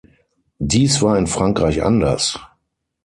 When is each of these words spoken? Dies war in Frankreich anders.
Dies 0.57 1.03
war 1.03 1.15
in 1.19 1.27
Frankreich 1.27 1.83
anders. 1.83 2.39